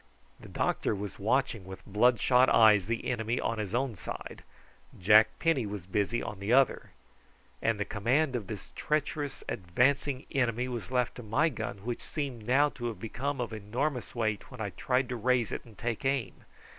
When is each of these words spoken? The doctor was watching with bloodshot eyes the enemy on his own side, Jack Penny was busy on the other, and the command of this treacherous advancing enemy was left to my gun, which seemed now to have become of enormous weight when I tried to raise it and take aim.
The 0.39 0.49
doctor 0.49 0.95
was 0.95 1.19
watching 1.19 1.63
with 1.63 1.85
bloodshot 1.85 2.49
eyes 2.49 2.87
the 2.87 3.05
enemy 3.11 3.39
on 3.39 3.59
his 3.59 3.75
own 3.75 3.95
side, 3.95 4.41
Jack 4.99 5.37
Penny 5.37 5.67
was 5.67 5.85
busy 5.85 6.23
on 6.23 6.39
the 6.39 6.51
other, 6.51 6.89
and 7.61 7.79
the 7.79 7.85
command 7.85 8.35
of 8.35 8.47
this 8.47 8.71
treacherous 8.75 9.43
advancing 9.47 10.25
enemy 10.31 10.67
was 10.67 10.89
left 10.89 11.13
to 11.17 11.21
my 11.21 11.49
gun, 11.49 11.81
which 11.85 12.01
seemed 12.01 12.47
now 12.47 12.69
to 12.69 12.87
have 12.87 12.99
become 12.99 13.39
of 13.39 13.53
enormous 13.53 14.15
weight 14.15 14.49
when 14.49 14.59
I 14.59 14.71
tried 14.71 15.07
to 15.09 15.15
raise 15.15 15.51
it 15.51 15.65
and 15.65 15.77
take 15.77 16.03
aim. 16.03 16.45